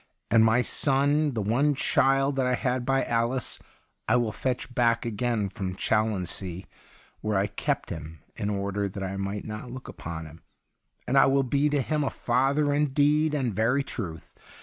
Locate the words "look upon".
9.69-10.25